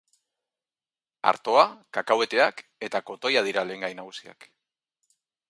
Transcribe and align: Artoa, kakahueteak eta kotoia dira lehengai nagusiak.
Artoa, 1.31 1.65
kakahueteak 1.97 2.65
eta 2.89 3.03
kotoia 3.11 3.45
dira 3.51 3.67
lehengai 3.69 3.93
nagusiak. 4.01 4.51